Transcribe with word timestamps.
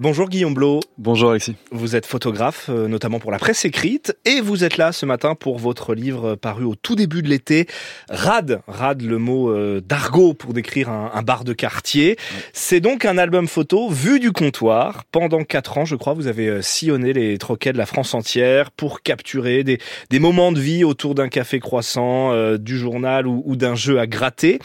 Bonjour 0.00 0.28
Guillaume 0.28 0.54
Blot. 0.54 0.78
Bonjour 0.96 1.30
Alexis. 1.30 1.56
Vous 1.72 1.96
êtes 1.96 2.06
photographe, 2.06 2.66
euh, 2.68 2.86
notamment 2.86 3.18
pour 3.18 3.32
la 3.32 3.38
presse 3.40 3.64
écrite, 3.64 4.16
et 4.24 4.40
vous 4.40 4.62
êtes 4.62 4.76
là 4.76 4.92
ce 4.92 5.04
matin 5.04 5.34
pour 5.34 5.58
votre 5.58 5.92
livre 5.92 6.36
paru 6.36 6.62
au 6.62 6.76
tout 6.76 6.94
début 6.94 7.20
de 7.20 7.26
l'été, 7.26 7.66
Rad. 8.08 8.60
Rad, 8.68 9.02
le 9.02 9.18
mot 9.18 9.50
euh, 9.50 9.80
d'argot 9.80 10.34
pour 10.34 10.52
décrire 10.52 10.88
un, 10.88 11.22
bar 11.22 11.42
de 11.42 11.52
quartier. 11.52 12.16
C'est 12.52 12.78
donc 12.78 13.04
un 13.06 13.18
album 13.18 13.48
photo 13.48 13.88
vu 13.88 14.20
du 14.20 14.30
comptoir. 14.30 15.02
Pendant 15.10 15.42
quatre 15.42 15.78
ans, 15.78 15.84
je 15.84 15.96
crois, 15.96 16.14
vous 16.14 16.28
avez 16.28 16.46
euh, 16.46 16.62
sillonné 16.62 17.12
les 17.12 17.36
troquets 17.36 17.72
de 17.72 17.78
la 17.78 17.86
France 17.86 18.14
entière 18.14 18.70
pour 18.70 19.02
capturer 19.02 19.64
des, 19.64 19.80
moments 20.20 20.52
de 20.52 20.60
vie 20.60 20.84
autour 20.84 21.16
d'un 21.16 21.28
café 21.28 21.58
croissant, 21.58 22.56
du 22.56 22.78
journal 22.78 23.26
ou, 23.26 23.56
d'un 23.56 23.74
jeu 23.74 23.98
à 23.98 24.06
gratter. 24.06 24.60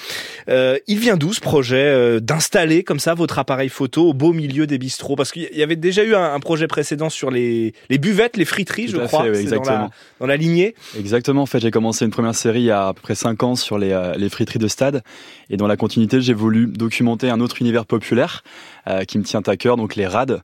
il 0.47 0.99
vient 0.99 1.17
d'où 1.17 1.33
ce 1.33 1.41
projet 1.41 2.21
d'installer 2.21 2.83
comme 2.83 2.99
ça 2.99 3.15
votre 3.15 3.39
appareil 3.39 3.69
photo 3.69 4.09
au 4.09 4.13
beau 4.13 4.31
milieu 4.31 4.67
des 4.67 4.77
bistrots? 4.77 5.15
Parce 5.23 5.31
qu'il 5.31 5.57
y 5.57 5.63
avait 5.63 5.77
déjà 5.77 6.03
eu 6.03 6.15
un, 6.15 6.37
projet 6.41 6.67
précédent 6.67 7.09
sur 7.09 7.31
les, 7.31 7.73
les 7.89 7.97
buvettes, 7.97 8.35
les 8.35 8.43
friteries, 8.43 8.89
je 8.89 8.97
crois, 8.97 9.29
exactement. 9.29 9.89
Dans, 10.19 10.25
la, 10.25 10.35
lignée. 10.35 10.75
Exactement. 10.99 11.43
En 11.43 11.45
fait, 11.45 11.61
j'ai 11.61 11.71
commencé 11.71 12.03
une 12.03 12.11
première 12.11 12.35
série 12.35 12.59
il 12.59 12.65
y 12.65 12.71
a 12.71 12.89
à 12.89 12.93
peu 12.93 12.99
près 12.99 13.15
5 13.15 13.41
ans 13.43 13.55
sur 13.55 13.77
les, 13.77 13.93
euh, 13.93 14.15
les 14.17 14.27
friteries 14.27 14.59
de 14.59 14.67
stade. 14.67 15.01
Et 15.49 15.55
dans 15.55 15.67
la 15.67 15.77
continuité, 15.77 16.19
j'ai 16.19 16.33
voulu 16.33 16.67
documenter 16.67 17.29
un 17.29 17.39
autre 17.39 17.61
univers 17.61 17.85
populaire 17.85 18.43
euh, 18.89 19.05
qui 19.05 19.17
me 19.17 19.23
tient 19.23 19.41
à 19.47 19.55
cœur, 19.55 19.77
donc 19.77 19.95
les 19.95 20.07
rades. 20.07 20.41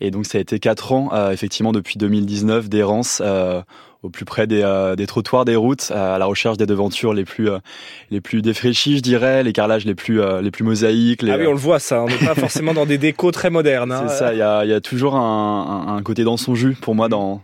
Et 0.00 0.10
donc 0.10 0.24
ça 0.24 0.38
a 0.38 0.40
été 0.40 0.58
4 0.58 0.92
ans, 0.92 1.10
euh, 1.12 1.30
effectivement, 1.30 1.72
depuis 1.72 1.98
2019, 1.98 2.70
d'errance 2.70 3.20
au 4.02 4.10
plus 4.10 4.24
près 4.24 4.46
des, 4.46 4.62
euh, 4.62 4.96
des 4.96 5.06
trottoirs, 5.06 5.44
des 5.44 5.56
routes, 5.56 5.92
à 5.92 6.18
la 6.18 6.26
recherche 6.26 6.56
des 6.56 6.66
devantures 6.66 7.14
les 7.14 7.24
plus 7.24 7.48
euh, 7.48 7.58
les 8.10 8.20
plus 8.20 8.42
défraîchies, 8.42 8.96
je 8.96 9.02
dirais, 9.02 9.42
les 9.42 9.52
carrelages 9.52 9.84
les 9.84 9.94
plus 9.94 10.20
euh, 10.20 10.42
les 10.42 10.50
plus 10.50 10.64
mosaïques. 10.64 11.22
Les, 11.22 11.30
ah 11.30 11.36
oui, 11.38 11.46
on 11.46 11.52
le 11.52 11.58
voit 11.58 11.78
ça. 11.78 12.02
On 12.02 12.06
n'est 12.06 12.16
pas 12.16 12.34
forcément 12.36 12.74
dans 12.74 12.86
des 12.86 12.98
décos 12.98 13.30
très 13.30 13.50
modernes. 13.50 13.92
Hein. 13.92 14.06
C'est 14.08 14.16
ça. 14.16 14.32
Il 14.32 14.38
y 14.38 14.42
a, 14.42 14.64
y 14.64 14.72
a 14.72 14.80
toujours 14.80 15.14
un, 15.14 15.86
un, 15.88 15.96
un, 15.96 16.02
côté 16.02 16.24
dans 16.24 16.36
son 16.36 16.54
jus 16.54 16.76
pour 16.80 16.94
moi 16.94 17.08
dans 17.08 17.42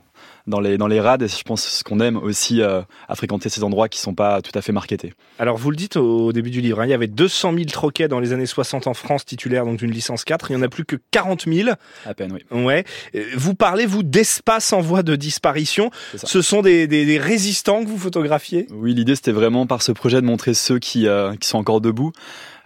dans 0.49 0.61
les, 0.61 0.79
dans 0.79 0.87
les 0.87 1.01
rades. 1.01 1.23
Et 1.23 1.29
je 1.29 1.43
pense 1.43 1.65
ce 1.65 1.85
qu'on 1.85 2.01
aime 2.01 2.17
aussi 2.17 2.61
euh, 2.61 2.83
à 3.09 3.15
fréquenter 3.15 3.49
ces 3.49 3.63
endroits 3.63 3.89
qui 3.89 4.01
sont 4.01 4.15
pas 4.15 4.43
tout 4.43 4.53
à 4.55 4.63
fait 4.63 4.73
marketés. 4.73 5.13
Alors, 5.39 5.57
vous 5.57 5.71
le 5.71 5.77
dites 5.77 5.97
au 5.97 6.33
début 6.33 6.51
du 6.51 6.61
livre, 6.61 6.81
hein, 6.81 6.87
il 6.87 6.91
y 6.91 6.95
avait 6.95 7.07
200 7.07 7.53
000 7.55 7.65
troquets 7.67 8.09
dans 8.09 8.21
les 8.21 8.33
années 8.33 8.47
60 8.47 8.87
en 8.87 8.95
France 8.95 9.25
titulaires 9.25 9.65
donc 9.65 9.79
d'une 9.79 9.91
licence 9.91 10.25
4. 10.25 10.51
Il 10.51 10.57
n'y 10.57 10.63
en 10.63 10.65
a 10.65 10.69
plus 10.69 10.85
que 10.85 10.97
40 11.11 11.45
000. 11.47 11.71
À 12.05 12.15
peine, 12.15 12.33
oui. 12.33 12.65
Ouais. 12.65 12.85
Euh, 13.15 13.25
vous 13.37 13.55
parlez, 13.55 13.87
vous, 13.87 14.03
d'espace 14.03 14.73
en 14.73 14.81
voie 14.81 15.03
de 15.03 15.17
disparition. 15.17 15.91
Ce 16.17 16.43
sont 16.43 16.63
des, 16.63 16.87
des, 16.87 17.05
des, 17.05 17.19
résistants 17.19 17.85
que 17.85 17.89
vous 17.89 17.99
photographiez? 17.99 18.67
Oui, 18.71 18.95
l'idée, 18.95 19.15
c'était 19.15 19.33
vraiment 19.33 19.67
par 19.67 19.83
ce 19.83 19.93
projet 19.93 20.21
de 20.21 20.27
montrer 20.27 20.55
ceux 20.55 20.79
qui, 20.79 21.07
euh, 21.07 21.35
qui 21.37 21.49
sont 21.49 21.59
encore 21.59 21.81
debout. 21.81 22.13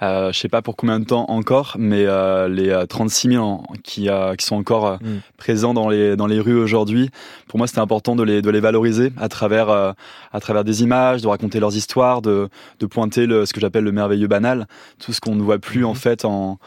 Euh, 0.03 0.33
je 0.33 0.39
sais 0.39 0.49
pas 0.49 0.63
pour 0.63 0.75
combien 0.75 0.99
de 0.99 1.05
temps 1.05 1.27
encore, 1.29 1.77
mais 1.79 2.05
euh, 2.07 2.49
les 2.49 2.85
36 2.89 3.29
euh, 3.29 3.31
000 3.33 3.63
qui, 3.85 4.09
euh, 4.09 4.35
qui 4.35 4.45
sont 4.45 4.57
encore 4.57 4.99
mm. 5.01 5.21
présents 5.37 5.75
dans 5.75 5.89
les, 5.89 6.17
dans 6.17 6.27
les 6.27 6.41
rues 6.41 6.59
aujourd'hui, 6.59 7.11
pour 7.47 7.59
moi 7.59 7.69
c'était 7.69 7.81
important 7.81 8.17
de 8.17 8.25
les, 8.25 8.43
de 8.43 8.51
les 8.51 8.59
valoriser 8.59 9.13
à 9.17 9.29
travers, 9.29 9.71
à 9.71 10.41
travers 10.41 10.65
des 10.65 10.83
images, 10.83 11.23
de 11.23 11.29
raconter 11.29 11.61
leurs 11.61 11.77
histoires, 11.77 12.21
de, 12.21 12.49
de 12.81 12.87
pointer 12.87 13.27
le, 13.27 13.47
ce 13.47 13.53
que 13.53 13.61
j'appelle 13.61 13.85
le 13.85 13.93
merveilleux 13.93 14.27
banal, 14.27 14.67
tout 14.99 15.13
ce 15.13 15.21
qu'on 15.21 15.37
ne 15.37 15.43
voit 15.43 15.59
plus 15.59 15.85
en 15.85 15.93
mm-hmm. 15.93 15.97
fait 15.97 16.25
en, 16.25 16.59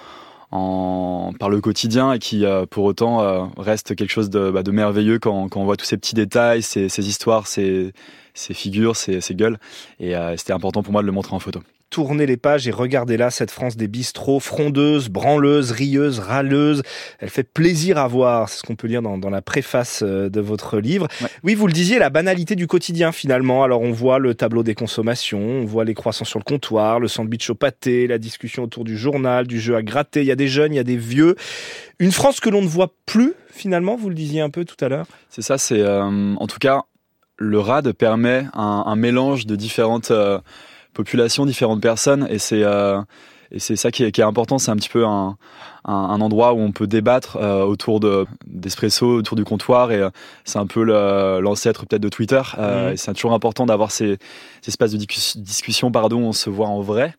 en, 0.51 1.33
par 1.37 1.49
le 1.49 1.59
quotidien 1.59 2.13
et 2.13 2.19
qui 2.19 2.45
pour 2.69 2.85
autant 2.85 3.51
reste 3.57 3.95
quelque 3.95 4.11
chose 4.11 4.29
de, 4.29 4.49
bah, 4.49 4.63
de 4.63 4.71
merveilleux 4.71 5.19
quand, 5.19 5.49
quand, 5.49 5.59
on 5.59 5.65
voit 5.65 5.75
tous 5.75 5.85
ces 5.85 5.97
petits 5.97 6.15
détails, 6.15 6.61
ces, 6.61 6.87
ces 6.87 7.09
histoires, 7.09 7.47
ces, 7.47 7.91
ces 8.33 8.53
figures, 8.53 8.95
ces, 8.95 9.19
ces 9.19 9.35
gueules. 9.35 9.57
Et 9.99 10.13
c'était 10.37 10.53
important 10.53 10.83
pour 10.83 10.93
moi 10.93 11.01
de 11.01 11.07
le 11.07 11.11
montrer 11.11 11.35
en 11.35 11.39
photo 11.39 11.61
tournez 11.89 12.25
les 12.25 12.37
pages 12.37 12.67
et 12.67 12.71
regardez 12.71 13.17
là 13.17 13.29
cette 13.29 13.51
France 13.51 13.77
des 13.77 13.87
bistrots, 13.87 14.39
frondeuse, 14.39 15.09
branleuse, 15.09 15.71
rieuse, 15.71 16.19
râleuse. 16.19 16.81
Elle 17.19 17.29
fait 17.29 17.43
plaisir 17.43 17.97
à 17.97 18.07
voir, 18.07 18.49
c'est 18.49 18.59
ce 18.59 18.63
qu'on 18.63 18.75
peut 18.75 18.87
lire 18.87 19.01
dans, 19.01 19.29
la 19.29 19.41
préface 19.41 20.03
euh, 20.03 20.29
de 20.29 20.41
votre 20.41 20.79
livre. 20.79 21.07
Oui, 21.43 21.55
vous 21.55 21.67
le 21.67 21.73
disiez, 21.73 21.99
la 21.99 22.09
banalité 22.09 22.55
du 22.55 22.67
quotidien 22.67 23.11
finalement. 23.11 23.63
Alors 23.63 23.81
on 23.81 23.91
voit 23.91 24.19
le 24.19 24.35
tableau 24.35 24.63
des 24.63 24.75
consommations, 24.75 25.39
on 25.39 25.65
voit 25.65 25.85
les 25.85 25.93
croissants 25.93 26.25
sur 26.25 26.39
le 26.39 26.43
comptoir, 26.43 26.99
le 26.99 27.07
sandwich 27.07 27.49
au 27.49 27.55
pâté, 27.55 28.07
la 28.07 28.17
discussion 28.17 28.63
autour 28.63 28.83
du 28.83 28.97
journal, 28.97 29.47
du 29.47 29.59
jeu 29.59 29.75
à 29.75 29.83
gratter. 29.83 30.21
Il 30.21 30.27
y 30.27 30.31
a 30.31 30.35
des 30.35 30.47
jeunes, 30.47 30.73
il 30.73 30.77
y 30.77 30.79
a 30.79 30.83
des 30.83 30.97
vieux. 30.97 31.35
Une 31.99 32.11
France 32.11 32.39
que 32.39 32.49
l'on 32.49 32.61
ne 32.61 32.67
voit 32.67 32.93
plus 33.05 33.33
finalement, 33.51 33.95
vous 33.95 34.09
le 34.09 34.15
disiez 34.15 34.41
un 34.41 34.49
peu 34.49 34.65
tout 34.65 34.83
à 34.83 34.89
l'heure. 34.89 35.07
C'est 35.29 35.41
ça, 35.41 35.57
c'est 35.57 35.79
euh, 35.79 36.35
en 36.35 36.47
tout 36.47 36.59
cas 36.59 36.83
le 37.37 37.59
RAD 37.59 37.91
permet 37.93 38.45
un, 38.53 38.95
mélange 38.95 39.45
de 39.45 39.55
différentes... 39.55 40.11
Euh, 40.11 40.39
population, 40.95 41.45
différentes 41.45 41.81
personnes, 41.81 42.25
et 42.31 42.39
c'est 42.39 42.63
euh, 42.63 42.99
et 43.51 43.59
c'est 43.59 43.75
ça 43.75 43.91
qui 43.91 44.03
est, 44.03 44.11
qui 44.11 44.21
est 44.21 44.25
important. 44.25 44.57
C'est 44.57 44.71
un 44.71 44.75
petit 44.75 44.89
peu 44.89 45.05
un, 45.05 45.37
un, 45.85 45.93
un, 45.93 46.21
endroit 46.21 46.53
où 46.53 46.59
on 46.59 46.71
peut 46.71 46.87
débattre 46.87 47.37
euh, 47.37 47.63
autour 47.63 47.99
de 47.99 48.25
d'espresso, 48.47 49.17
autour 49.17 49.37
du 49.37 49.43
comptoir, 49.43 49.91
et 49.91 49.99
euh, 49.99 50.09
c'est 50.43 50.59
un 50.59 50.67
peu 50.67 50.83
l'ancêtre 50.83 51.85
peut-être 51.85 52.01
de 52.01 52.09
Twitter. 52.09 52.41
Mmh. 52.57 52.95
C'est 52.97 53.13
toujours 53.13 53.33
important 53.33 53.65
d'avoir 53.65 53.91
ces, 53.91 54.17
ces, 54.61 54.69
espaces 54.69 54.91
de 54.91 54.97
discussion, 54.97 55.91
pardon, 55.91 56.23
où 56.23 56.25
on 56.25 56.33
se 56.33 56.49
voit 56.49 56.67
en 56.67 56.81
vrai. 56.81 57.15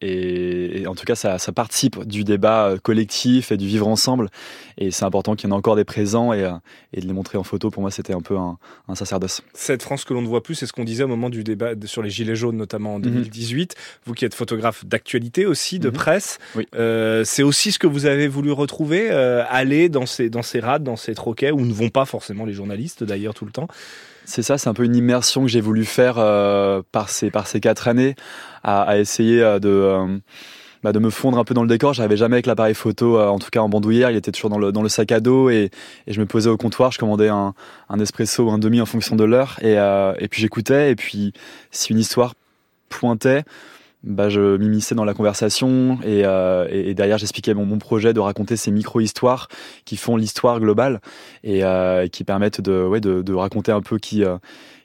Et, 0.00 0.84
en 0.86 0.94
tout 0.94 1.04
cas, 1.04 1.14
ça, 1.14 1.38
ça, 1.38 1.52
participe 1.52 2.04
du 2.04 2.24
débat 2.24 2.74
collectif 2.82 3.52
et 3.52 3.56
du 3.56 3.66
vivre 3.66 3.88
ensemble. 3.88 4.28
Et 4.76 4.90
c'est 4.90 5.04
important 5.04 5.34
qu'il 5.34 5.48
y 5.48 5.52
en 5.52 5.56
ait 5.56 5.58
encore 5.58 5.76
des 5.76 5.84
présents 5.84 6.34
et, 6.34 6.50
et, 6.92 7.00
de 7.00 7.06
les 7.06 7.12
montrer 7.12 7.38
en 7.38 7.44
photo. 7.44 7.70
Pour 7.70 7.80
moi, 7.80 7.90
c'était 7.90 8.12
un 8.12 8.20
peu 8.20 8.36
un, 8.36 8.58
un, 8.88 8.94
sacerdoce. 8.94 9.42
Cette 9.54 9.82
France 9.82 10.04
que 10.04 10.12
l'on 10.12 10.20
ne 10.20 10.26
voit 10.26 10.42
plus, 10.42 10.56
c'est 10.56 10.66
ce 10.66 10.72
qu'on 10.74 10.84
disait 10.84 11.04
au 11.04 11.08
moment 11.08 11.30
du 11.30 11.42
débat 11.42 11.70
sur 11.86 12.02
les 12.02 12.10
Gilets 12.10 12.36
jaunes, 12.36 12.56
notamment 12.56 12.96
en 12.96 13.00
2018. 13.00 13.74
Mhm. 13.74 13.82
Vous 14.04 14.14
qui 14.14 14.24
êtes 14.26 14.34
photographe 14.34 14.84
d'actualité 14.84 15.46
aussi, 15.46 15.78
de 15.78 15.88
mhm. 15.88 15.94
presse, 15.94 16.38
oui. 16.56 16.66
euh, 16.74 17.24
c'est 17.24 17.42
aussi 17.42 17.72
ce 17.72 17.78
que 17.78 17.86
vous 17.86 18.03
avez 18.06 18.28
voulu 18.28 18.52
retrouver, 18.52 19.08
euh, 19.10 19.44
aller 19.48 19.88
dans 19.88 20.06
ces, 20.06 20.30
dans 20.30 20.40
rades, 20.62 20.82
dans 20.82 20.96
ces 20.96 21.14
troquets, 21.14 21.50
où 21.50 21.60
ne 21.60 21.72
vont 21.72 21.88
pas 21.88 22.04
forcément 22.04 22.44
les 22.44 22.52
journalistes 22.52 23.04
d'ailleurs 23.04 23.34
tout 23.34 23.44
le 23.44 23.52
temps? 23.52 23.68
C'est 24.24 24.42
ça, 24.42 24.56
c'est 24.56 24.68
un 24.68 24.74
peu 24.74 24.84
une 24.84 24.96
immersion 24.96 25.42
que 25.42 25.48
j'ai 25.48 25.60
voulu 25.60 25.84
faire 25.84 26.16
euh, 26.18 26.82
par, 26.92 27.08
ces, 27.08 27.30
quatre 27.60 27.88
années, 27.88 28.14
à, 28.62 28.98
essayer 28.98 29.42
euh, 29.42 29.58
de, 29.58 30.20
bah, 30.82 30.92
de 30.92 30.98
me 30.98 31.10
fondre 31.10 31.38
un 31.38 31.44
peu 31.44 31.52
dans 31.52 31.62
le 31.62 31.68
décor. 31.68 31.92
J'arrivais 31.92 32.16
jamais 32.16 32.36
avec 32.36 32.46
l'appareil 32.46 32.74
photo, 32.74 33.20
en 33.20 33.38
tout 33.38 33.50
cas 33.50 33.60
en 33.60 33.68
bandoulière, 33.68 34.10
il 34.10 34.16
était 34.16 34.32
toujours 34.32 34.50
dans 34.50 34.58
le, 34.58 34.88
sac 34.88 35.12
à 35.12 35.20
dos 35.20 35.50
et, 35.50 35.70
je 36.06 36.18
me 36.20 36.26
posais 36.26 36.48
au 36.48 36.56
comptoir, 36.56 36.90
je 36.92 36.98
commandais 36.98 37.28
un, 37.28 37.54
espresso 38.00 38.44
ou 38.44 38.50
un 38.50 38.58
demi 38.58 38.80
en 38.80 38.86
fonction 38.86 39.16
de 39.16 39.24
l'heure 39.24 39.58
et 39.62 40.28
puis 40.28 40.40
j'écoutais 40.40 40.90
et 40.90 40.96
puis 40.96 41.32
si 41.70 41.92
une 41.92 41.98
histoire 41.98 42.34
pointait, 42.88 43.44
bah, 44.04 44.28
je 44.28 44.56
m'immisçais 44.56 44.94
dans 44.94 45.04
la 45.04 45.14
conversation 45.14 45.98
et, 46.04 46.24
euh, 46.24 46.68
et, 46.70 46.94
derrière 46.94 47.18
j'expliquais 47.18 47.54
mon, 47.54 47.64
mon, 47.64 47.78
projet 47.78 48.12
de 48.12 48.20
raconter 48.20 48.56
ces 48.56 48.70
micro-histoires 48.70 49.48
qui 49.84 49.96
font 49.96 50.16
l'histoire 50.16 50.60
globale 50.60 51.00
et 51.42 51.64
euh, 51.64 52.06
qui 52.06 52.22
permettent 52.22 52.60
de, 52.60 52.84
ouais, 52.84 53.00
de, 53.00 53.22
de, 53.22 53.32
raconter 53.32 53.72
un 53.72 53.80
peu 53.80 53.98
qui, 53.98 54.22
euh, 54.22 54.36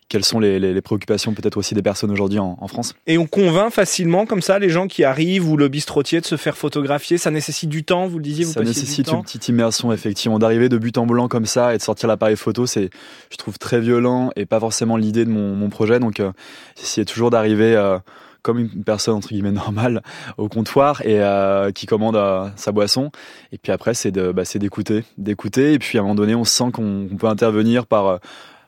quelles 0.08 0.24
sont 0.24 0.40
les, 0.40 0.58
les, 0.58 0.74
les 0.74 0.82
préoccupations 0.82 1.34
peut-être 1.34 1.58
aussi 1.58 1.76
des 1.76 1.82
personnes 1.82 2.12
aujourd'hui 2.12 2.40
en, 2.40 2.58
en, 2.62 2.68
France. 2.68 2.96
Et 3.08 3.18
on 3.18 3.28
convainc 3.28 3.72
facilement 3.72 4.26
comme 4.26 4.42
ça 4.42 4.58
les 4.58 4.70
gens 4.70 4.88
qui 4.88 5.04
arrivent 5.04 5.50
ou 5.50 5.58
le 5.58 5.68
bistrotier 5.68 6.22
de 6.22 6.26
se 6.26 6.38
faire 6.38 6.58
photographier. 6.58 7.18
Ça 7.18 7.30
nécessite 7.30 7.70
du 7.70 7.84
temps, 7.84 8.08
vous 8.08 8.18
le 8.18 8.24
disiez. 8.24 8.46
Vous 8.46 8.54
ça 8.54 8.62
nécessite 8.62 9.12
une 9.12 9.22
petite 9.22 9.50
immersion 9.50 9.92
effectivement. 9.92 10.40
D'arriver 10.40 10.70
de 10.70 10.78
but 10.78 10.98
en 10.98 11.06
blanc 11.06 11.28
comme 11.28 11.46
ça 11.46 11.76
et 11.76 11.78
de 11.78 11.84
sortir 11.84 12.08
l'appareil 12.08 12.38
photo, 12.38 12.66
c'est 12.66 12.90
je 13.30 13.38
trouve 13.38 13.60
très 13.60 13.82
violent 13.82 14.32
et 14.38 14.46
pas 14.46 14.60
forcément 14.62 14.96
l'idée 14.96 15.26
de 15.26 15.30
mon, 15.30 15.56
mon 15.56 15.70
projet. 15.70 16.00
Donc 16.00 16.20
euh, 16.20 16.32
j'essayais 16.80 17.06
toujours 17.06 17.30
d'arriver 17.30 17.76
euh, 17.76 18.00
comme 18.42 18.60
une 18.60 18.84
personne 18.84 19.16
entre 19.16 19.30
guillemets 19.30 19.52
normale 19.52 20.02
au 20.38 20.50
comptoir 20.50 21.02
et 21.02 21.22
euh, 21.22 21.72
qui 21.72 21.86
commande 21.86 22.16
euh, 22.16 22.48
sa 22.56 22.72
boisson. 22.72 23.12
Et 23.52 23.58
puis 23.58 23.72
après, 23.72 23.94
bah, 24.34 24.46
c'est 24.46 24.60
d'écouter, 24.60 25.04
d'écouter. 25.18 25.74
Et 25.74 25.80
puis 25.80 25.98
à 25.98 26.02
un 26.02 26.04
moment 26.04 26.16
donné, 26.16 26.36
on 26.36 26.46
sent 26.46 26.72
qu'on 26.74 27.10
peut 27.18 27.28
intervenir 27.28 27.86
par 27.86 28.08
euh, 28.08 28.18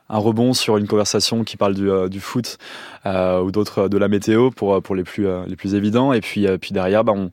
un 0.08 0.18
rebond 0.18 0.52
sur 0.52 0.76
une 0.76 0.86
conversation 0.86 1.44
qui 1.44 1.56
parle 1.56 1.74
du, 1.74 2.20
foot 2.20 2.58
ou 3.06 3.50
d'autres 3.50 3.88
de 3.88 3.96
la 3.96 4.08
météo 4.08 4.50
pour 4.50 4.82
pour 4.82 4.94
les 4.94 5.04
plus 5.04 5.26
les 5.46 5.56
plus 5.56 5.74
évidents. 5.74 6.12
Et 6.12 6.20
puis 6.20 6.46
puis 6.58 6.72
derrière, 6.72 7.02
bah, 7.02 7.14
on, 7.16 7.30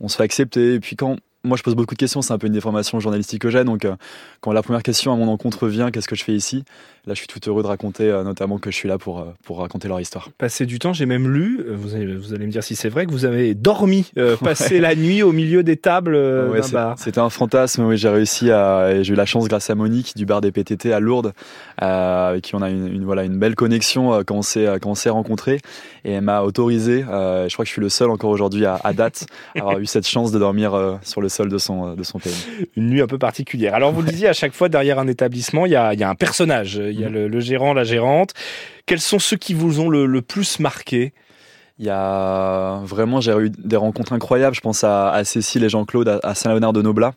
on 0.00 0.08
se 0.08 0.16
fait 0.16 0.22
accepter. 0.22 0.74
Et 0.74 0.80
puis 0.80 0.96
quand 0.96 1.18
moi, 1.44 1.56
je 1.56 1.64
pose 1.64 1.74
beaucoup 1.74 1.94
de 1.94 1.98
questions. 1.98 2.22
C'est 2.22 2.32
un 2.32 2.38
peu 2.38 2.46
une 2.46 2.52
déformation 2.52 3.00
journalistique 3.00 3.42
que 3.42 3.50
j'ai. 3.50 3.64
Donc, 3.64 3.86
quand 4.40 4.52
la 4.52 4.62
première 4.62 4.84
question 4.84 5.12
à 5.12 5.16
mon 5.16 5.28
encontre 5.28 5.66
vient, 5.66 5.90
qu'est-ce 5.90 6.06
que 6.06 6.14
je 6.14 6.22
fais 6.22 6.34
ici? 6.34 6.64
Là, 7.04 7.14
je 7.14 7.18
suis 7.18 7.26
tout 7.26 7.40
heureux 7.48 7.64
de 7.64 7.66
raconter, 7.66 8.04
euh, 8.04 8.22
notamment 8.22 8.58
que 8.58 8.70
je 8.70 8.76
suis 8.76 8.88
là 8.88 8.96
pour, 8.96 9.18
euh, 9.18 9.34
pour 9.44 9.58
raconter 9.58 9.88
leur 9.88 10.00
histoire. 10.00 10.28
Passer 10.38 10.66
du 10.66 10.78
temps, 10.78 10.92
j'ai 10.92 11.04
même 11.04 11.28
lu, 11.28 11.64
vous 11.68 11.96
allez, 11.96 12.14
vous 12.14 12.32
allez 12.32 12.46
me 12.46 12.52
dire 12.52 12.62
si 12.62 12.76
c'est 12.76 12.88
vrai, 12.88 13.06
que 13.06 13.10
vous 13.10 13.24
avez 13.24 13.54
dormi, 13.54 14.12
passer 14.40 14.78
la 14.78 14.94
nuit 14.94 15.24
au 15.24 15.32
milieu 15.32 15.64
des 15.64 15.76
tables 15.76 16.14
ouais, 16.14 16.60
d'un 16.60 16.68
bar. 16.68 16.98
C'était 17.00 17.18
un 17.18 17.28
fantasme. 17.28 17.86
Oui, 17.86 17.96
j'ai 17.96 18.08
réussi 18.08 18.52
à. 18.52 19.02
J'ai 19.02 19.14
eu 19.14 19.16
la 19.16 19.26
chance, 19.26 19.48
grâce 19.48 19.68
à 19.68 19.74
Monique, 19.74 20.16
du 20.16 20.26
bar 20.26 20.40
des 20.40 20.52
PTT 20.52 20.92
à 20.92 21.00
Lourdes, 21.00 21.32
avec 21.76 22.44
qui 22.44 22.54
on 22.54 22.62
a 22.62 22.70
une, 22.70 22.86
une 22.86 23.04
voilà, 23.04 23.24
une 23.24 23.36
belle 23.36 23.56
connexion 23.56 24.22
quand 24.24 24.36
on 24.36 24.94
s'est 24.94 25.10
rencontrés. 25.10 25.58
Et 26.04 26.12
elle 26.12 26.22
m'a 26.22 26.42
autorisé, 26.42 27.00
je 27.00 27.52
crois 27.52 27.64
que 27.64 27.68
je 27.68 27.72
suis 27.72 27.82
le 27.82 27.88
seul 27.88 28.10
encore 28.10 28.30
aujourd'hui 28.30 28.64
à, 28.64 28.78
à, 28.84 28.92
date, 28.92 29.26
à 29.56 29.58
avoir 29.58 29.80
eu 29.80 29.86
cette 29.86 30.06
chance 30.06 30.30
de 30.30 30.38
dormir 30.38 31.00
sur 31.02 31.20
le 31.20 31.28
sol 31.28 31.48
de 31.48 31.58
son, 31.58 31.94
de 31.94 32.02
son 32.04 32.20
pays. 32.20 32.32
Une 32.76 32.90
nuit 32.90 33.00
un 33.00 33.08
peu 33.08 33.18
particulière. 33.18 33.74
Alors, 33.74 33.90
vous 33.90 34.02
le 34.02 34.08
disiez, 34.08 34.28
à 34.28 34.32
chaque 34.32 34.52
fois, 34.52 34.68
derrière 34.68 35.00
un 35.00 35.08
établissement, 35.08 35.66
il 35.66 35.72
y 35.72 35.76
a, 35.76 35.94
y 35.94 36.04
a 36.04 36.08
un 36.08 36.14
personnage. 36.14 36.80
Il 36.92 37.00
y 37.00 37.04
a 37.04 37.08
mm. 37.08 37.12
le, 37.12 37.28
le, 37.28 37.40
gérant, 37.40 37.74
la 37.74 37.84
gérante. 37.84 38.32
Quels 38.86 39.00
sont 39.00 39.18
ceux 39.18 39.36
qui 39.36 39.54
vous 39.54 39.80
ont 39.80 39.88
le, 39.88 40.06
le 40.06 40.22
plus 40.22 40.60
marqué? 40.60 41.12
Il 41.78 41.86
y 41.86 41.90
a 41.90 42.80
vraiment, 42.84 43.20
j'ai 43.20 43.32
eu 43.32 43.50
des 43.50 43.76
rencontres 43.76 44.12
incroyables. 44.12 44.54
Je 44.54 44.60
pense 44.60 44.84
à, 44.84 45.10
à 45.10 45.24
Cécile 45.24 45.64
et 45.64 45.68
Jean-Claude 45.68 46.20
à, 46.22 46.34
Saint-Léonard 46.34 46.72
de 46.72 46.82
Noblat, 46.82 47.14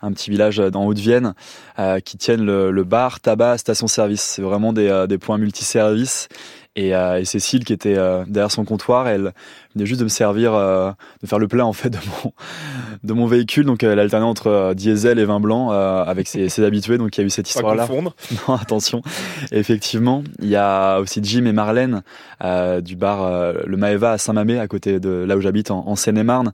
un 0.00 0.12
petit 0.12 0.30
village 0.30 0.58
dans 0.58 0.86
Haute-Vienne, 0.86 1.34
euh, 1.78 2.00
qui 2.00 2.16
tiennent 2.16 2.44
le, 2.44 2.70
le, 2.70 2.84
bar, 2.84 3.20
tabac, 3.20 3.58
station-service. 3.58 4.22
C'est 4.22 4.42
vraiment 4.42 4.72
des, 4.72 4.88
euh, 4.88 5.06
des 5.06 5.18
points 5.18 5.38
multiservices. 5.38 6.28
Et, 6.76 6.94
euh, 6.94 7.20
et, 7.20 7.24
Cécile, 7.24 7.64
qui 7.64 7.72
était 7.72 7.96
euh, 7.96 8.24
derrière 8.28 8.50
son 8.50 8.66
comptoir, 8.66 9.08
elle 9.08 9.32
venait 9.74 9.86
juste 9.86 10.00
de 10.00 10.04
me 10.04 10.10
servir, 10.10 10.52
euh, 10.54 10.92
de 11.22 11.26
faire 11.26 11.38
le 11.38 11.48
plein 11.48 11.64
en 11.64 11.72
fait 11.72 11.88
de 11.88 11.96
mon, 11.96 12.32
de 13.02 13.12
mon 13.14 13.26
véhicule. 13.26 13.64
Donc 13.64 13.82
elle 13.82 13.98
alternait 13.98 14.26
entre 14.26 14.74
diesel 14.74 15.18
et 15.18 15.24
vin 15.24 15.40
blanc 15.40 15.70
avec 15.70 16.28
ses, 16.28 16.50
ses, 16.50 16.64
habitués. 16.64 16.98
Donc 16.98 17.16
il 17.16 17.22
y 17.22 17.24
a 17.24 17.26
eu 17.26 17.30
cette 17.30 17.48
histoire-là. 17.48 17.88
Non, 18.48 18.54
attention. 18.54 19.00
Et 19.52 19.58
effectivement, 19.58 20.22
il 20.40 20.48
y 20.48 20.56
a 20.56 20.98
aussi 20.98 21.20
Jim 21.22 21.46
et 21.46 21.52
Marlène 21.52 22.02
du 22.82 22.96
bar 22.96 23.52
Le 23.64 23.76
Maeva 23.76 24.12
à 24.12 24.18
Saint-Mamé, 24.18 24.58
à 24.58 24.68
côté 24.68 25.00
de 25.00 25.24
là 25.26 25.36
où 25.36 25.40
j'habite, 25.40 25.70
en, 25.70 25.86
en 25.86 25.96
Seine-et-Marne, 25.96 26.52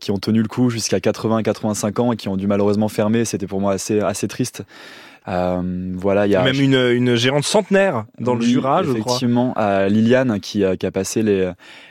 qui 0.00 0.10
ont 0.10 0.18
tenu 0.18 0.42
le 0.42 0.48
coup 0.48 0.68
jusqu'à 0.68 0.98
80-85 0.98 2.00
ans 2.00 2.12
et 2.12 2.16
qui 2.16 2.28
ont 2.28 2.36
dû 2.36 2.46
malheureusement 2.46 2.88
fermer. 2.88 3.24
C'était 3.24 3.46
pour 3.46 3.60
moi 3.60 3.72
assez, 3.72 4.00
assez 4.00 4.28
triste. 4.28 4.64
Euh, 5.28 5.92
voilà, 5.94 6.26
il 6.26 6.30
y 6.30 6.36
a 6.36 6.42
même 6.42 6.60
une, 6.60 6.74
une 6.74 7.16
gérante 7.16 7.44
centenaire 7.44 8.04
dans 8.20 8.34
le 8.34 8.42
Jura, 8.42 8.82
je 8.82 8.92
crois. 8.92 8.98
Effectivement, 8.98 9.54
euh, 9.58 9.88
Liliane 9.88 10.40
qui, 10.40 10.64
qui 10.78 10.86
a 10.86 10.90
passé 10.90 11.22
les, 11.22 11.50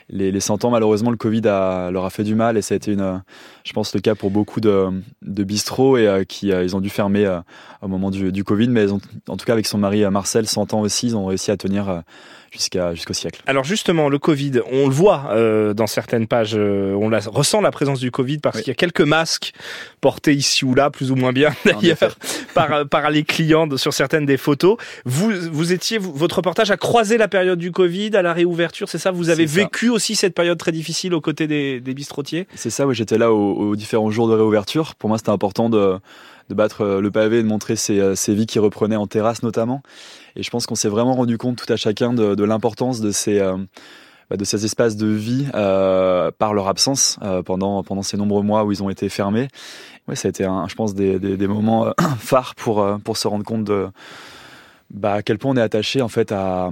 les, 0.10 0.32
les 0.32 0.40
100 0.40 0.66
ans. 0.66 0.70
Malheureusement, 0.72 1.12
le 1.12 1.18
Covid 1.18 1.48
a, 1.48 1.92
leur 1.92 2.06
a 2.06 2.10
fait 2.10 2.24
du 2.24 2.36
mal 2.36 2.58
et 2.58 2.62
ça 2.62 2.74
a 2.74 2.78
été 2.78 2.92
une, 2.92 3.22
je 3.64 3.74
pense, 3.74 3.94
le 3.94 4.02
cas 4.02 4.16
pour 4.16 4.32
beaucoup 4.32 4.62
de, 4.62 4.90
de 5.22 5.44
bistrots 5.44 5.98
et 5.98 6.08
euh, 6.08 6.24
qui 6.24 6.52
euh, 6.52 6.64
ils 6.64 6.76
ont 6.76 6.82
dû 6.82 6.90
fermer 6.90 7.26
euh, 7.26 7.40
au 7.82 7.88
moment 7.88 8.12
du, 8.12 8.32
du 8.32 8.44
Covid. 8.44 8.70
Mais 8.70 8.92
ont, 8.92 9.02
en 9.28 9.38
tout 9.38 9.46
cas, 9.46 9.54
avec 9.54 9.68
son 9.68 9.78
mari 9.78 10.04
Marcel, 10.10 10.48
100 10.48 10.74
ans 10.74 10.82
aussi, 10.82 11.08
ils 11.08 11.16
ont 11.16 11.26
réussi 11.26 11.52
à 11.52 11.58
tenir 11.58 12.04
jusqu'à 12.56 12.94
jusqu'au 12.96 13.14
siècle. 13.14 13.42
Alors 13.46 13.64
justement, 13.64 14.10
le 14.10 14.18
Covid, 14.18 14.62
on 14.72 14.88
le 14.88 14.94
voit 14.94 15.30
euh, 15.32 15.74
dans 15.74 15.88
certaines 15.88 16.28
pages, 16.28 16.56
euh, 16.56 16.94
on 16.94 17.10
la, 17.10 17.20
ressent 17.20 17.62
la 17.62 17.72
présence 17.72 18.00
du 18.00 18.12
Covid 18.12 18.40
parce 18.40 18.58
oui. 18.58 18.64
qu'il 18.64 18.72
y 18.72 18.74
a 18.74 18.76
quelques 18.76 19.02
masques 19.02 19.54
portés 20.02 20.34
ici 20.34 20.66
ou 20.66 20.74
là, 20.74 20.90
plus 20.90 21.12
ou 21.12 21.16
moins 21.16 21.34
bien 21.34 21.54
d'ailleurs, 21.66 22.18
par, 22.54 22.88
par 22.88 23.10
les 23.10 23.24
clients 23.24 23.68
sur 23.78 23.94
certaines 23.94 24.26
des 24.26 24.38
photos. 24.38 24.78
Vous, 25.06 25.32
vous 25.52 25.74
étiez, 25.74 25.98
votre 25.98 26.38
reportage 26.38 26.72
a 26.72 26.78
croisé 26.78 27.18
la 27.18 27.28
période 27.28 27.60
du 27.60 27.72
Covid 27.72 28.16
à 28.16 28.22
la 28.22 28.34
réouverture, 28.34 28.90
c'est 28.90 28.98
ça? 28.98 29.12
Vous 29.12 29.30
avez 29.30 29.46
vécu 29.46 29.90
aussi 29.96 30.16
cette 30.16 30.36
période 30.36 30.58
très 30.58 30.72
difficile 30.72 31.14
aux 31.14 31.22
côtés 31.22 31.48
des, 31.48 31.80
bistrotiers 31.80 32.48
C'est 32.56 32.70
ça, 32.70 32.86
oui, 32.86 32.96
j'étais 32.96 33.18
là 33.18 33.34
aux, 33.34 33.76
différents 33.76 34.12
jours 34.12 34.28
de 34.28 34.34
réouverture. 34.34 34.96
Pour 34.96 35.10
moi, 35.10 35.18
c'était 35.18 35.32
important 35.32 35.70
de 35.70 36.00
battre 36.50 36.82
euh, 36.82 37.02
le 37.02 37.10
pavé 37.10 37.40
et 37.40 37.44
de 37.44 37.48
montrer 37.48 37.76
ces, 37.76 38.16
ces 38.16 38.36
vies 38.36 38.46
qui 38.46 38.60
reprenaient 38.60 38.96
en 38.96 39.08
terrasse 39.08 39.42
notamment. 39.42 39.82
Et 40.36 40.44
je 40.44 40.50
pense 40.50 40.66
qu'on 40.66 40.76
s'est 40.76 40.90
vraiment 40.90 41.14
rendu 41.14 41.38
compte 41.38 41.58
tout 41.58 41.72
à 41.72 41.78
chacun 41.78 42.14
de, 42.14 42.44
l'importance 42.44 43.02
de 43.02 43.12
ces 43.12 43.40
euh, 43.40 43.58
bah, 44.30 44.38
de 44.38 44.44
ces 44.44 44.66
espaces 44.66 44.98
de 44.98 45.08
vie 45.08 45.46
euh, 45.54 46.32
par 46.38 46.54
leur 46.54 46.68
absence 46.68 47.18
euh, 47.22 47.42
pendant 47.44 48.02
ces 48.02 48.18
nombreux 48.18 48.44
mois 48.44 48.64
où 48.66 48.72
ils 48.72 48.84
ont 48.84 48.90
été 48.90 49.08
fermés. 49.08 49.48
Ouais, 50.08 50.16
ça 50.16 50.28
a 50.28 50.30
été, 50.30 50.44
je 50.44 50.76
pense, 50.76 50.94
des, 50.94 51.48
moments 51.48 51.88
phares 52.20 52.56
pour 52.56 53.18
se 53.18 53.28
rendre 53.28 53.46
compte 53.46 53.64
de 53.64 53.88
bah, 54.96 55.14
à 55.14 55.22
quel 55.22 55.38
point 55.38 55.52
on 55.52 55.58
est 55.58 55.62
attaché 55.62 56.02
en 56.02 56.08
fait 56.08 56.32
à, 56.32 56.72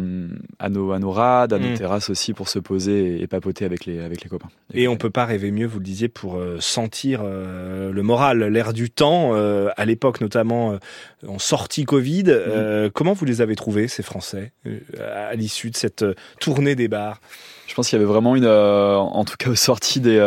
à, 0.59 0.69
nos, 0.69 0.93
à 0.93 0.99
nos 0.99 1.11
rades, 1.11 1.51
à 1.51 1.59
nos 1.59 1.69
mmh. 1.69 1.73
terrasses 1.73 2.09
aussi 2.09 2.33
pour 2.33 2.47
se 2.47 2.57
poser 2.57 3.17
et, 3.17 3.21
et, 3.23 3.27
papoter 3.27 3.65
avec 3.65 3.85
les, 3.85 3.99
avec 3.99 4.23
les 4.23 4.29
copains. 4.29 4.47
Et, 4.73 4.83
et 4.83 4.87
on 4.87 4.95
peut 4.95 5.09
pas 5.09 5.25
rêver 5.25 5.51
mieux, 5.51 5.67
vous 5.67 5.79
le 5.79 5.83
disiez, 5.83 6.07
pour 6.07 6.37
euh, 6.37 6.57
sentir 6.61 7.21
euh, 7.23 7.91
le 7.91 8.01
moral, 8.01 8.43
l'air 8.45 8.71
du 8.71 8.89
temps, 8.89 9.31
euh, 9.33 9.69
à 9.75 9.85
l'époque 9.85 10.21
notamment 10.21 10.77
en 11.27 11.39
sortie 11.39 11.83
Covid. 11.83 12.23
Mmh. 12.23 12.89
comment 12.93 13.13
vous 13.13 13.25
les 13.25 13.41
avez 13.41 13.55
trouvés, 13.55 13.87
ces 13.87 14.03
Français, 14.03 14.53
à 14.99 15.35
l'issue 15.35 15.69
de 15.69 15.75
cette 15.75 16.05
tournée 16.39 16.75
des 16.75 16.87
bars? 16.87 17.19
Je 17.67 17.73
pense 17.75 17.89
qu'il 17.89 17.97
y 17.97 18.01
avait 18.01 18.11
vraiment 18.11 18.35
une, 18.35 18.47
en 18.47 19.25
tout 19.25 19.35
cas 19.37 19.49
aux 19.49 19.55
sorties 19.55 19.99
des, 19.99 20.19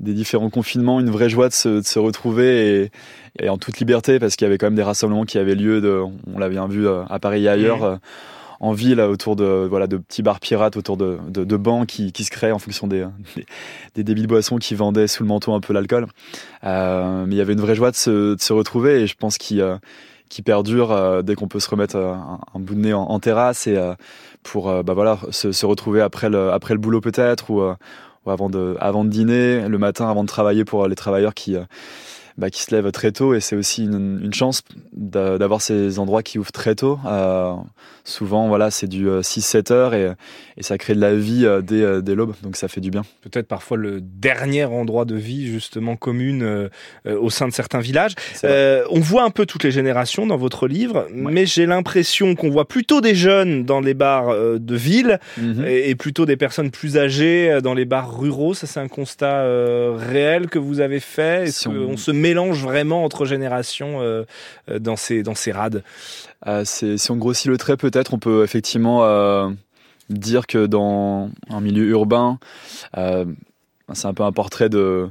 des 0.00 0.14
différents 0.14 0.50
confinements, 0.50 1.00
une 1.00 1.10
vraie 1.10 1.28
joie 1.28 1.48
de 1.48 1.54
se, 1.54 1.68
de 1.80 1.86
se 1.86 1.98
retrouver 1.98 2.82
et 2.82 2.90
et 3.38 3.48
en 3.48 3.58
toute 3.58 3.78
liberté 3.78 4.18
parce 4.18 4.36
qu'il 4.36 4.46
y 4.46 4.48
avait 4.48 4.58
quand 4.58 4.66
même 4.66 4.76
des 4.76 4.82
rassemblements 4.82 5.24
qui 5.24 5.38
avaient 5.38 5.54
lieu 5.54 5.80
de, 5.80 6.02
on 6.32 6.38
l'a 6.38 6.48
bien 6.48 6.66
vu 6.66 6.86
euh, 6.86 7.04
à 7.08 7.18
Paris 7.18 7.44
et 7.44 7.48
ailleurs. 7.48 7.84
Mmh. 7.84 7.98
En 8.58 8.72
ville, 8.72 9.02
autour 9.02 9.36
de 9.36 9.66
voilà 9.68 9.86
de 9.86 9.98
petits 9.98 10.22
bars 10.22 10.40
pirates, 10.40 10.78
autour 10.78 10.96
de, 10.96 11.18
de, 11.28 11.44
de 11.44 11.56
bancs 11.58 11.86
qui, 11.86 12.10
qui 12.10 12.24
se 12.24 12.30
créent 12.30 12.52
en 12.52 12.58
fonction 12.58 12.86
des, 12.86 13.04
des, 13.36 13.44
des 13.96 14.02
débits 14.02 14.22
de 14.22 14.28
boissons 14.28 14.56
qui 14.56 14.74
vendaient 14.74 15.08
sous 15.08 15.22
le 15.22 15.28
manteau 15.28 15.52
un 15.52 15.60
peu 15.60 15.74
l'alcool. 15.74 16.06
Euh, 16.64 17.26
mais 17.26 17.34
il 17.34 17.36
y 17.36 17.42
avait 17.42 17.52
une 17.52 17.60
vraie 17.60 17.74
joie 17.74 17.90
de 17.90 17.96
se, 17.96 18.34
de 18.34 18.40
se 18.40 18.54
retrouver 18.54 19.02
et 19.02 19.06
je 19.06 19.14
pense 19.14 19.36
qu'il 19.36 19.60
euh, 19.60 19.76
qui 20.28 20.42
perdure 20.42 20.92
euh, 20.92 21.22
dès 21.22 21.34
qu'on 21.34 21.48
peut 21.48 21.60
se 21.60 21.70
remettre 21.70 21.96
euh, 21.96 22.12
un, 22.12 22.40
un, 22.54 22.60
bout 22.60 22.74
de 22.74 22.80
nez 22.80 22.92
en, 22.92 23.02
en 23.02 23.20
terrasse 23.20 23.66
et 23.66 23.76
euh, 23.76 23.94
pour 24.42 24.84
bah 24.84 24.94
voilà 24.94 25.18
se, 25.30 25.50
se, 25.50 25.66
retrouver 25.66 26.00
après 26.00 26.28
le 26.30 26.52
après 26.52 26.72
le 26.72 26.78
boulot 26.78 27.00
peut-être 27.00 27.50
ou, 27.50 27.62
ou, 27.62 27.74
avant 28.30 28.50
de 28.50 28.76
avant 28.80 29.04
de 29.04 29.10
dîner 29.10 29.68
le 29.68 29.78
matin 29.78 30.08
avant 30.08 30.22
de 30.22 30.28
travailler 30.28 30.64
pour 30.64 30.86
les 30.88 30.96
travailleurs 30.96 31.34
qui 31.34 31.56
bah, 32.38 32.50
qui 32.50 32.62
se 32.62 32.74
lèvent 32.74 32.92
très 32.92 33.12
tôt 33.12 33.34
et 33.34 33.40
c'est 33.40 33.56
aussi 33.56 33.84
une, 33.84 34.20
une 34.22 34.34
chance 34.34 34.62
d'avoir 34.92 35.60
ces 35.62 35.98
endroits 35.98 36.22
qui 36.22 36.38
ouvrent 36.38 36.52
très 36.52 36.74
tôt. 36.74 36.98
Euh, 37.06 37.54
souvent, 38.04 38.48
voilà, 38.48 38.70
c'est 38.70 38.86
du 38.86 39.06
6-7 39.06 39.72
euh, 39.72 39.74
heures 39.74 39.94
et, 39.94 40.12
et, 40.56 40.62
ça 40.62 40.78
crée 40.78 40.94
de 40.94 41.00
la 41.00 41.14
vie 41.14 41.44
euh, 41.44 41.60
dès, 41.60 42.02
dès 42.02 42.14
l'aube, 42.14 42.34
donc 42.42 42.56
ça 42.56 42.68
fait 42.68 42.80
du 42.80 42.90
bien. 42.90 43.02
Peut-être 43.22 43.48
parfois 43.48 43.76
le 43.76 44.00
dernier 44.00 44.64
endroit 44.64 45.04
de 45.04 45.14
vie 45.14 45.46
justement 45.46 45.96
commune 45.96 46.42
euh, 46.42 46.68
au 47.06 47.30
sein 47.30 47.48
de 47.48 47.52
certains 47.52 47.80
villages. 47.80 48.14
on 48.44 49.00
voit 49.00 49.24
un 49.24 49.30
peu 49.30 49.46
toutes 49.46 49.64
les 49.64 49.70
générations 49.70 50.26
dans 50.26 50.36
votre 50.36 50.68
livre, 50.68 51.06
ouais. 51.10 51.32
mais 51.32 51.46
j'ai 51.46 51.66
l'impression 51.66 52.34
qu'on 52.34 52.50
voit 52.50 52.68
plutôt 52.68 53.00
des 53.00 53.14
jeunes 53.14 53.64
dans 53.64 53.80
les 53.80 53.94
bars 53.94 54.34
de 54.58 54.76
ville 54.76 55.18
mm 55.38 55.52
-hmm. 55.52 55.66
et, 55.66 55.90
et, 55.90 55.94
plutôt 55.94 56.26
des 56.26 56.36
personnes 56.36 56.70
plus 56.70 56.96
âgées 56.96 57.60
dans 57.62 57.74
les 57.74 57.84
bars 57.84 58.10
ruraux. 58.20 58.54
Ça, 58.54 58.66
c'est 58.66 58.80
un 58.80 58.88
constat 58.88 59.38
réel 59.96 60.48
que 60.48 60.58
vous 60.58 60.80
avez 60.80 61.00
fait? 61.00 61.44
Est-ce 61.44 61.60
si 61.60 61.68
on... 61.68 61.92
on 61.92 61.96
se 61.96 62.12
met 62.12 62.25
mélange 62.26 62.62
vraiment 62.62 63.04
entre 63.04 63.24
générations 63.24 64.00
euh, 64.00 64.24
euh, 64.68 64.78
dans 64.78 64.96
ces 64.96 65.22
dans 65.22 65.34
ces 65.34 65.52
rades 65.52 65.82
euh, 66.46 66.64
Si 66.64 67.10
on 67.10 67.16
grossit 67.16 67.46
le 67.46 67.56
trait, 67.56 67.76
peut-être 67.76 68.14
on 68.14 68.18
peut 68.18 68.42
effectivement 68.42 69.04
euh, 69.04 69.48
dire 70.10 70.46
que 70.46 70.66
dans 70.66 71.30
un 71.50 71.60
milieu 71.60 71.84
urbain, 71.84 72.38
c'est 73.92 74.08
un 74.08 74.14
peu 74.14 74.24
un 74.24 74.32
portrait 74.32 74.68
de, 74.68 75.08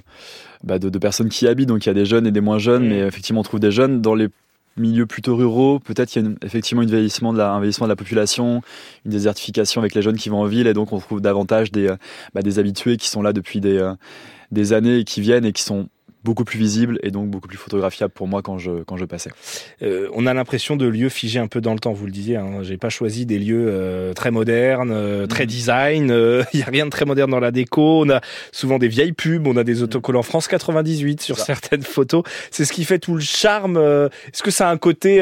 bah 0.64 0.80
de, 0.80 0.90
de 0.90 1.00
personnes 1.00 1.30
qui 1.30 1.48
habitent. 1.48 1.70
Donc 1.70 1.86
il 1.86 1.90
y 1.90 1.96
a 1.98 2.00
des 2.02 2.06
jeunes 2.06 2.28
et 2.28 2.32
des 2.32 2.42
moins 2.42 2.60
jeunes, 2.60 2.86
mmh. 2.86 2.90
mais 2.90 3.00
effectivement 3.00 3.42
on 3.42 3.50
trouve 3.50 3.62
des 3.62 3.72
jeunes 3.72 4.02
dans 4.02 4.16
les 4.16 4.28
milieux 4.78 5.06
plutôt 5.06 5.38
ruraux, 5.38 5.80
peut-être 5.80 6.10
qu'il 6.10 6.22
y 6.22 6.26
a 6.26 6.28
une, 6.28 6.38
effectivement 6.42 6.84
une 6.84 6.90
vieillissement 6.90 7.32
de 7.32 7.38
la, 7.38 7.52
un 7.52 7.60
vieillissement 7.62 7.88
de 7.88 7.94
la 7.94 7.96
population, 7.96 8.62
une 9.06 9.12
désertification 9.12 9.80
avec 9.80 9.96
les 9.96 10.02
jeunes 10.02 10.18
qui 10.18 10.28
vont 10.28 10.42
en 10.42 10.48
ville, 10.48 10.68
et 10.68 10.74
donc 10.74 10.92
on 10.92 11.00
trouve 11.00 11.22
davantage 11.22 11.72
des, 11.72 11.88
bah, 12.34 12.42
des 12.42 12.60
habitués 12.60 12.98
qui 12.98 13.08
sont 13.08 13.22
là 13.22 13.32
depuis 13.32 13.62
des, 13.62 13.80
des 14.52 14.74
années 14.74 14.98
et 15.00 15.04
qui 15.06 15.22
viennent 15.22 15.46
et 15.46 15.54
qui 15.54 15.64
sont 15.64 15.88
beaucoup 16.25 16.44
plus 16.44 16.57
visible 16.57 17.00
et 17.04 17.12
donc 17.12 17.30
beaucoup 17.30 17.48
plus 17.48 17.57
photographiable 17.57 18.12
pour 18.12 18.27
moi 18.27 18.42
quand 18.42 18.57
je, 18.57 18.83
quand 18.83 18.98
je 18.98 19.06
passais. 19.06 19.30
Euh, 19.83 20.10
on 20.13 20.25
a 20.25 20.33
l'impression 20.33 20.75
de 20.75 20.86
lieux 20.88 21.09
figés 21.09 21.40
un 21.40 21.47
peu 21.47 21.61
dans 21.61 21.73
le 21.73 21.80
temps, 21.80 21.94
vous 21.94 22.07
le 22.07 22.11
disiez. 22.11 22.35
Hein. 22.35 22.64
J'ai 22.64 22.78
pas 22.78 22.90
choisi 22.90 23.26
des 23.26 23.38
lieux 23.38 23.68
euh, 23.69 24.14
très 24.14 24.31
modernes, 24.31 24.92
euh, 24.92 25.28
très 25.28 25.44
mmh. 25.44 25.47
design. 25.47 26.06
Il 26.06 26.11
euh, 26.11 26.44
y 26.54 26.64
a 26.64 26.66
rien 26.66 26.85
de 26.85 26.90
très 26.90 27.06
moderne 27.06 27.31
dans 27.31 27.40
la 27.40 27.52
déco. 27.52 28.02
On 28.04 28.09
a 28.09 28.21
souvent 28.52 28.80
des 28.80 28.88
vieilles 28.88 29.14
pubs, 29.14 29.47
on 29.47 29.56
a 29.56 29.64
des 29.64 29.83
autocollants 29.83 30.23
France 30.23 30.47
98 30.47 31.21
sur 31.21 31.38
ça. 31.38 31.45
certaines 31.45 31.83
photos. 31.83 32.23
C'est 32.50 32.66
ce 32.66 32.73
qui 32.73 32.83
fait 32.83 33.00
tout 33.00 33.14
le 33.14 33.21
charme. 33.21 33.78
Est-ce 33.78 34.42
que 34.42 34.52
ça 34.52 34.69
a 34.69 34.71
un 34.71 34.78
côté 34.78 35.21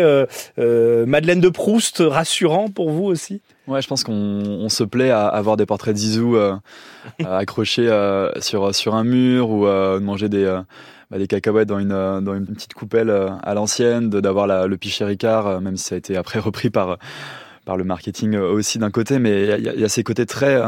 Madeleine 0.57 1.41
de 1.41 1.49
Proust 1.49 2.01
rassurant 2.05 2.69
pour 2.69 2.89
vous 2.89 3.03
aussi? 3.03 3.41
Ouais, 3.67 3.81
je 3.81 3.87
pense 3.87 4.03
qu'on 4.03 4.67
se 4.67 4.83
plaît 4.83 5.09
à 5.09 5.27
avoir 5.27 5.55
des 5.55 5.65
portraits 5.65 5.93
de 5.93 5.99
Zizou 5.99 6.35
euh, 6.35 6.57
accrochés 7.25 7.87
euh, 7.87 8.29
sur, 8.41 8.75
sur 8.75 8.95
un 8.95 9.05
mur 9.05 9.49
ou 9.49 9.65
euh, 9.65 9.99
de 9.99 10.03
manger 10.03 10.27
des, 10.27 10.45
bah, 11.09 11.17
des 11.17 11.27
cacahuètes 11.27 11.69
dans 11.69 11.79
une, 11.79 11.87
dans 12.21 12.35
une 12.35 12.45
petite 12.45 12.73
coupelle 12.73 13.09
à 13.09 13.53
l'ancienne, 13.53 14.09
d'avoir 14.09 14.67
le 14.67 14.77
pichet 14.77 15.05
Ricard, 15.05 15.61
même 15.61 15.77
si 15.77 15.85
ça 15.85 15.95
a 15.95 15.97
été 15.97 16.17
après 16.17 16.39
repris 16.39 16.69
par, 16.69 16.97
par 17.65 17.77
le 17.77 17.85
marketing 17.85 18.35
aussi 18.35 18.79
d'un 18.79 18.91
côté, 18.91 19.17
mais 19.19 19.57
il 19.57 19.77
y, 19.77 19.79
y, 19.79 19.85
a 19.85 19.89
ces 19.89 20.03
côtés 20.03 20.25
très, 20.25 20.61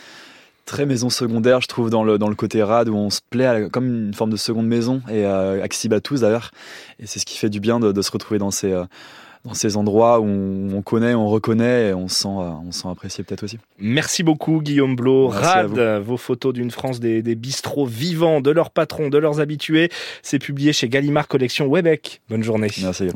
très 0.66 0.84
maison 0.84 1.08
secondaire, 1.08 1.62
je 1.62 1.68
trouve, 1.68 1.88
dans 1.88 2.04
le, 2.04 2.18
dans 2.18 2.28
le 2.28 2.34
côté 2.34 2.62
rad, 2.62 2.90
où 2.90 2.96
on 2.96 3.08
se 3.08 3.20
plaît 3.30 3.46
à, 3.46 3.70
comme 3.70 3.86
une 3.86 4.14
forme 4.14 4.30
de 4.30 4.36
seconde 4.36 4.66
maison, 4.66 5.00
et 5.10 5.24
accessible 5.24 5.94
à 5.94 6.00
tous 6.02 6.20
d'ailleurs. 6.20 6.50
Et 6.98 7.06
c'est 7.06 7.18
ce 7.18 7.24
qui 7.24 7.38
fait 7.38 7.48
du 7.48 7.60
bien 7.60 7.80
de, 7.80 7.92
de 7.92 8.02
se 8.02 8.10
retrouver 8.10 8.38
dans 8.38 8.50
ces 8.50 8.78
dans 9.46 9.54
ces 9.54 9.76
endroits 9.76 10.20
où 10.20 10.26
on 10.26 10.82
connaît, 10.82 11.14
on 11.14 11.28
reconnaît 11.28 11.88
et 11.88 11.94
on 11.94 12.08
se 12.08 12.16
sent, 12.16 12.28
on 12.28 12.72
se 12.72 12.82
sent 12.82 12.88
apprécié 12.88 13.24
peut-être 13.24 13.44
aussi. 13.44 13.58
Merci 13.78 14.22
beaucoup 14.22 14.60
Guillaume 14.60 14.96
Blo. 14.96 15.28
Rad, 15.28 15.78
vos 16.04 16.16
photos 16.16 16.52
d'une 16.52 16.70
France 16.70 17.00
des, 17.00 17.22
des 17.22 17.34
bistrots 17.36 17.86
vivants, 17.86 18.40
de 18.40 18.50
leurs 18.50 18.70
patrons, 18.70 19.08
de 19.08 19.18
leurs 19.18 19.40
habitués. 19.40 19.90
C'est 20.22 20.40
publié 20.40 20.72
chez 20.72 20.88
Gallimard 20.88 21.28
Collection 21.28 21.68
Webec. 21.68 22.20
Bonne 22.28 22.42
journée. 22.42 22.68
Merci. 22.82 23.08